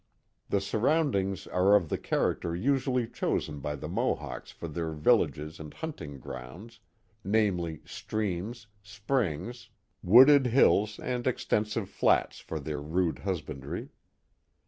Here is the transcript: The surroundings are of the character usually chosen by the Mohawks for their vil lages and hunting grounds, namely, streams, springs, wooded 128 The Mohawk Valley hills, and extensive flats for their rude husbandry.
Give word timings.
The 0.49 0.59
surroundings 0.61 1.45
are 1.45 1.75
of 1.75 1.89
the 1.89 1.97
character 1.99 2.55
usually 2.55 3.07
chosen 3.07 3.59
by 3.59 3.75
the 3.75 3.87
Mohawks 3.87 4.49
for 4.49 4.67
their 4.67 4.93
vil 4.93 5.19
lages 5.27 5.59
and 5.59 5.71
hunting 5.75 6.17
grounds, 6.19 6.79
namely, 7.23 7.83
streams, 7.85 8.65
springs, 8.81 9.69
wooded 10.01 10.45
128 10.45 10.49
The 10.49 10.65
Mohawk 10.65 10.71
Valley 10.71 10.79
hills, 10.79 10.99
and 11.17 11.27
extensive 11.27 11.89
flats 11.91 12.39
for 12.39 12.59
their 12.59 12.81
rude 12.81 13.19
husbandry. 13.19 13.89